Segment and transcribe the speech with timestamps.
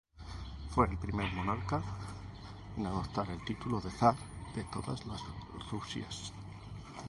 [0.71, 1.79] Fue el primer monarca
[2.75, 4.15] en adoptar el título de "Zar
[4.55, 5.21] de todas las
[5.71, 6.33] Rusias".